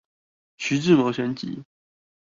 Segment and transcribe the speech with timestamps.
[0.57, 1.63] 徐志摩全集